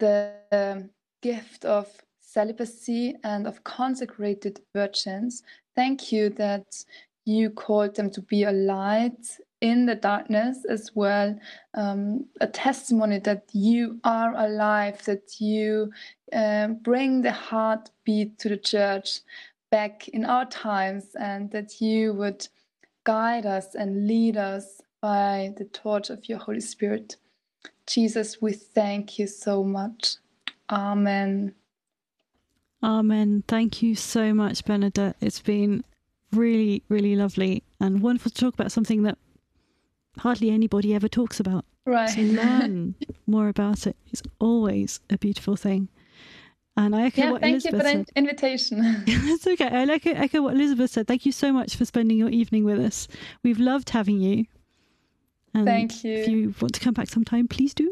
[0.00, 0.90] the
[1.22, 1.86] gift of
[2.20, 5.44] celibacy and of consecrated virgins.
[5.76, 6.84] Thank you that
[7.24, 11.34] you called them to be a light in the darkness as well,
[11.72, 15.90] um, a testimony that you are alive, that you
[16.34, 19.20] um, bring the heartbeat to the church
[19.70, 22.46] back in our times, and that you would
[23.04, 27.16] guide us and lead us by the torch of your Holy Spirit.
[27.86, 30.16] Jesus, we thank you so much.
[30.70, 31.54] Amen.
[32.82, 33.44] Amen.
[33.48, 35.16] Thank you so much, Bernadette.
[35.22, 35.84] It's been
[36.32, 39.16] really, really lovely and wonderful to talk about something that
[40.18, 41.64] hardly anybody ever talks about.
[41.86, 42.16] To Right.
[42.18, 42.94] learn
[43.26, 45.88] more about it is always a beautiful thing.
[46.76, 48.10] And I echo Yeah, what thank you Elizabeth for the said.
[48.16, 48.78] in- invitation.
[49.06, 49.68] It's okay.
[49.68, 51.06] I like it, echo what Elizabeth said.
[51.06, 53.06] Thank you so much for spending your evening with us.
[53.42, 54.46] We've loved having you.
[55.52, 56.14] And Thank you.
[56.14, 57.88] If you want to come back sometime, please do.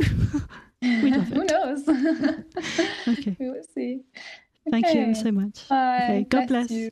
[0.83, 1.37] we love it.
[1.37, 1.89] Who knows?
[3.07, 3.37] Okay.
[3.39, 4.01] We will see.
[4.71, 5.69] Thank you so much.
[5.69, 6.01] Bye.
[6.03, 6.71] Okay, God bless.
[6.71, 6.91] you.